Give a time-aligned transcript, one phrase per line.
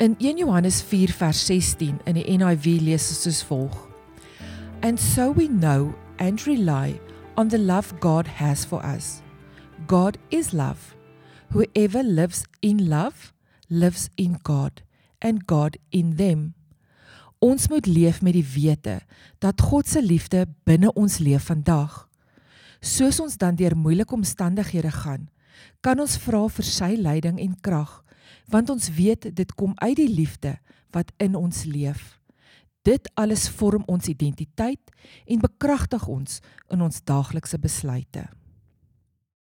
[0.00, 3.74] In 1 Johannes 4 vers 16 in die NIV lees ons soos volg:
[4.80, 6.96] And so we know and rely
[7.36, 9.20] on the love God has for us.
[9.86, 10.96] God is love.
[11.52, 13.34] Whoever lives in love
[13.68, 14.80] lives in God
[15.20, 16.54] and God in them.
[17.38, 19.02] Ons moet leef met die wete
[19.38, 22.06] dat God se liefde binne ons leef vandag.
[22.80, 25.28] Soos ons dan deur moeilike omstandighede gaan,
[25.84, 28.00] kan ons vra vir sy leiding en krag,
[28.50, 30.58] want ons weet dit kom uit die liefde
[30.90, 32.18] wat in ons leef.
[32.82, 34.92] Dit alles vorm ons identiteit
[35.26, 36.40] en bekragtig ons
[36.72, 38.26] in ons daaglikse besluite.